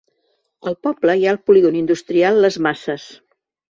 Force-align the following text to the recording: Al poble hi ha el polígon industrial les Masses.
Al 0.69 0.77
poble 0.87 1.15
hi 1.19 1.27
ha 1.27 1.35
el 1.35 1.39
polígon 1.49 1.77
industrial 1.81 2.43
les 2.47 2.59
Masses. 2.69 3.07